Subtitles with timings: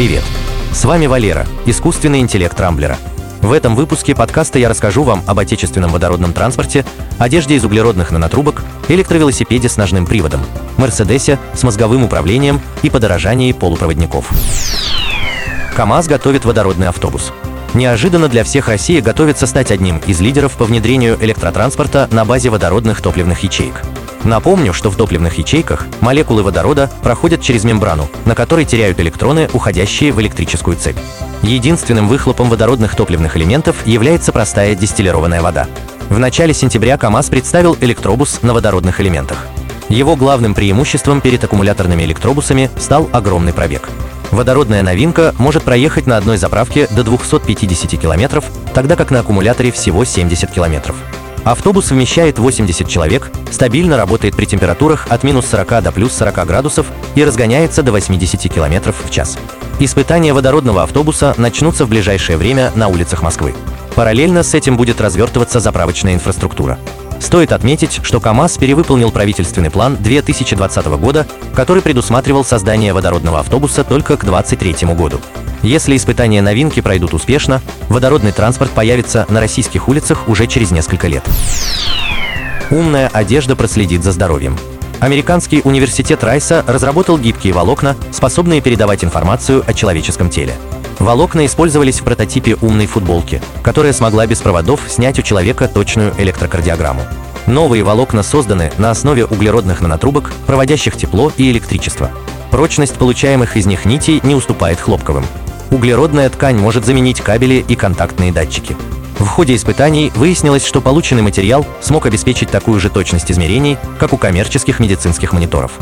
[0.00, 0.24] Привет!
[0.72, 2.96] С вами Валера, искусственный интеллект Рамблера.
[3.42, 6.86] В этом выпуске подкаста я расскажу вам об отечественном водородном транспорте,
[7.18, 10.40] одежде из углеродных нанотрубок, электровелосипеде с ножным приводом,
[10.78, 14.30] Мерседесе с мозговым управлением и подорожании полупроводников.
[15.76, 17.30] КАМАЗ готовит водородный автобус.
[17.74, 23.02] Неожиданно для всех Россия готовится стать одним из лидеров по внедрению электротранспорта на базе водородных
[23.02, 23.82] топливных ячеек.
[24.24, 30.12] Напомню, что в топливных ячейках молекулы водорода проходят через мембрану, на которой теряют электроны, уходящие
[30.12, 30.98] в электрическую цепь.
[31.42, 35.66] Единственным выхлопом водородных топливных элементов является простая дистиллированная вода.
[36.10, 39.46] В начале сентября КАМАЗ представил электробус на водородных элементах.
[39.88, 43.88] Его главным преимуществом перед аккумуляторными электробусами стал огромный пробег.
[44.30, 48.42] Водородная новинка может проехать на одной заправке до 250 км,
[48.74, 50.94] тогда как на аккумуляторе всего 70 км.
[51.44, 56.86] Автобус вмещает 80 человек, стабильно работает при температурах от минус 40 до плюс 40 градусов
[57.14, 59.38] и разгоняется до 80 км в час.
[59.78, 63.54] Испытания водородного автобуса начнутся в ближайшее время на улицах Москвы.
[63.94, 66.78] Параллельно с этим будет развертываться заправочная инфраструктура.
[67.20, 74.16] Стоит отметить, что КАМАЗ перевыполнил правительственный план 2020 года, который предусматривал создание водородного автобуса только
[74.16, 75.20] к 2023 году.
[75.62, 81.22] Если испытания новинки пройдут успешно, водородный транспорт появится на российских улицах уже через несколько лет.
[82.70, 84.56] Умная одежда проследит за здоровьем.
[85.00, 90.54] Американский университет Райса разработал гибкие волокна, способные передавать информацию о человеческом теле.
[90.98, 97.02] Волокна использовались в прототипе умной футболки, которая смогла без проводов снять у человека точную электрокардиограмму.
[97.46, 102.10] Новые волокна созданы на основе углеродных нанотрубок, проводящих тепло и электричество.
[102.50, 105.24] Прочность получаемых из них нитей не уступает хлопковым.
[105.70, 108.76] Углеродная ткань может заменить кабели и контактные датчики.
[109.18, 114.16] В ходе испытаний выяснилось, что полученный материал смог обеспечить такую же точность измерений, как у
[114.16, 115.72] коммерческих медицинских мониторов.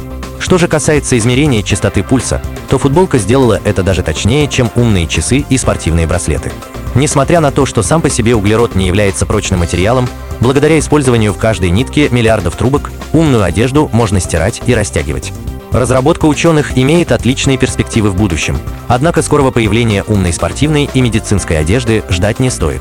[0.40, 5.44] Что же касается измерения частоты пульса, то футболка сделала это даже точнее, чем умные часы
[5.48, 6.52] и спортивные браслеты.
[6.94, 10.08] Несмотря на то, что сам по себе углерод не является прочным материалом,
[10.40, 15.32] благодаря использованию в каждой нитке миллиардов трубок, умную одежду можно стирать и растягивать.
[15.72, 22.02] Разработка ученых имеет отличные перспективы в будущем, однако скорого появления умной спортивной и медицинской одежды
[22.08, 22.80] ждать не стоит.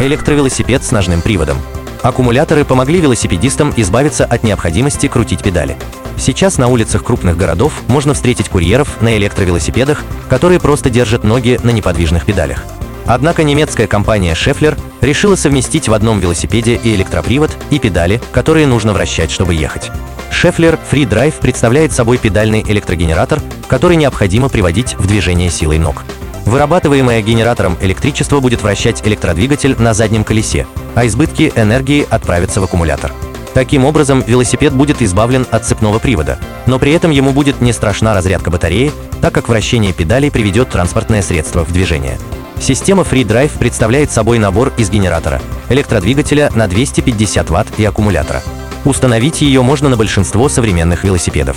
[0.00, 1.58] Электровелосипед с ножным приводом.
[2.02, 5.76] Аккумуляторы помогли велосипедистам избавиться от необходимости крутить педали.
[6.16, 11.70] Сейчас на улицах крупных городов можно встретить курьеров на электровелосипедах, которые просто держат ноги на
[11.70, 12.64] неподвижных педалях.
[13.06, 18.92] Однако немецкая компания Scheffler решила совместить в одном велосипеде и электропривод, и педали, которые нужно
[18.92, 19.90] вращать, чтобы ехать.
[20.30, 26.04] Scheffler Free Drive представляет собой педальный электрогенератор, который необходимо приводить в движение силой ног.
[26.44, 33.12] Вырабатываемое генератором электричество будет вращать электродвигатель на заднем колесе, а избытки энергии отправятся в аккумулятор.
[33.52, 38.14] Таким образом, велосипед будет избавлен от цепного привода, но при этом ему будет не страшна
[38.14, 42.18] разрядка батареи, так как вращение педалей приведет транспортное средство в движение.
[42.60, 48.42] Система Free Drive представляет собой набор из генератора, электродвигателя на 250 Вт и аккумулятора.
[48.84, 51.56] Установить ее можно на большинство современных велосипедов.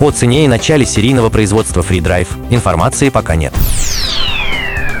[0.00, 3.54] О цене и начале серийного производства Free Drive информации пока нет.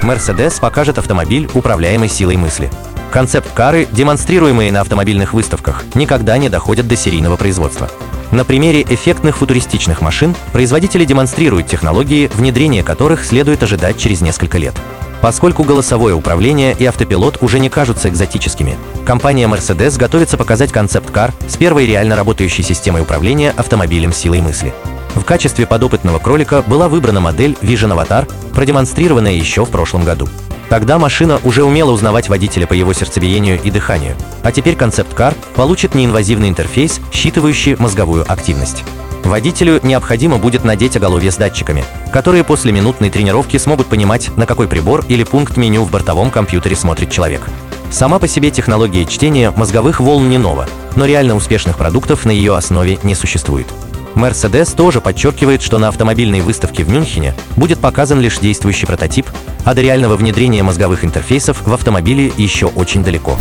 [0.02, 2.70] Mercedes покажет автомобиль, управляемый силой мысли.
[3.12, 7.90] Концепт-кары, демонстрируемые на автомобильных выставках, никогда не доходят до серийного производства.
[8.30, 14.74] На примере эффектных футуристичных машин производители демонстрируют технологии, внедрение которых следует ожидать через несколько лет.
[15.22, 21.56] Поскольку голосовое управление и автопилот уже не кажутся экзотическими, компания Mercedes готовится показать концепт-кар с
[21.56, 24.74] первой реально работающей системой управления автомобилем силой мысли.
[25.14, 30.28] В качестве подопытного кролика была выбрана модель Vision Avatar, продемонстрированная еще в прошлом году.
[30.68, 35.94] Тогда машина уже умела узнавать водителя по его сердцебиению и дыханию, а теперь концепт-кар получит
[35.94, 38.82] неинвазивный интерфейс, считывающий мозговую активность.
[39.24, 44.68] Водителю необходимо будет надеть оголовье с датчиками, которые после минутной тренировки смогут понимать, на какой
[44.68, 47.42] прибор или пункт меню в бортовом компьютере смотрит человек.
[47.90, 50.66] Сама по себе технология чтения мозговых волн не нова,
[50.96, 53.66] но реально успешных продуктов на ее основе не существует.
[54.14, 59.26] Mercedes тоже подчеркивает, что на автомобильной выставке в Мюнхене будет показан лишь действующий прототип,
[59.64, 63.38] а до реального внедрения мозговых интерфейсов в автомобиле еще очень далеко.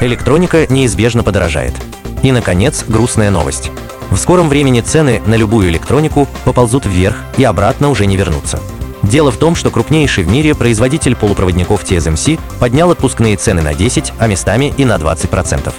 [0.00, 1.74] Электроника неизбежно подорожает.
[2.22, 3.70] И, наконец, грустная новость.
[4.12, 8.60] В скором времени цены на любую электронику поползут вверх и обратно уже не вернутся.
[9.02, 14.12] Дело в том, что крупнейший в мире производитель полупроводников TSMC поднял отпускные цены на 10,
[14.18, 15.72] а местами и на 20%.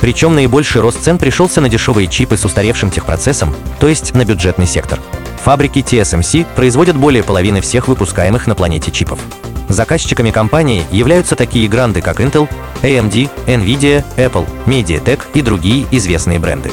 [0.00, 4.68] Причем наибольший рост цен пришелся на дешевые чипы с устаревшим техпроцессом, то есть на бюджетный
[4.68, 5.00] сектор.
[5.44, 9.18] Фабрики TSMC производят более половины всех выпускаемых на планете чипов.
[9.68, 12.48] Заказчиками компании являются такие гранды, как Intel,
[12.82, 16.70] AMD, Nvidia, Apple, MediaTek и другие известные бренды.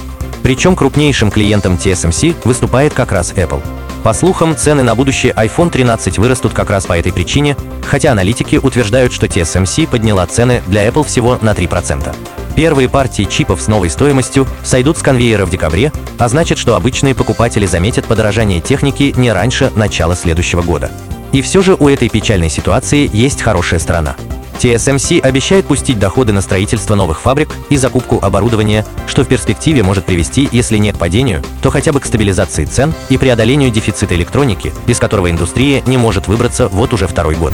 [0.48, 3.62] Причем крупнейшим клиентом TSMC выступает как раз Apple.
[4.02, 8.56] По слухам, цены на будущий iPhone 13 вырастут как раз по этой причине, хотя аналитики
[8.56, 12.16] утверждают, что TSMC подняла цены для Apple всего на 3%.
[12.56, 17.14] Первые партии чипов с новой стоимостью сойдут с конвейера в декабре, а значит, что обычные
[17.14, 20.90] покупатели заметят подорожание техники не раньше начала следующего года.
[21.34, 24.16] И все же у этой печальной ситуации есть хорошая сторона.
[24.58, 30.06] TSMC обещает пустить доходы на строительство новых фабрик и закупку оборудования, что в перспективе может
[30.06, 34.74] привести, если не к падению, то хотя бы к стабилизации цен и преодолению дефицита электроники,
[34.88, 37.54] из которого индустрия не может выбраться вот уже второй год.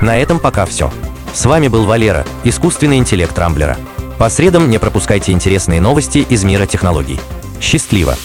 [0.00, 0.92] На этом пока все.
[1.32, 3.76] С вами был Валера, искусственный интеллект Рамблера.
[4.18, 7.20] По средам не пропускайте интересные новости из мира технологий.
[7.60, 8.16] Счастливо!